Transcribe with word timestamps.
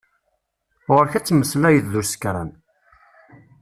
Ɣur-k 0.91 1.13
ad 1.17 1.23
tmeslayeḍ 1.25 1.85
d 1.93 1.95
usekṛan. 1.99 2.51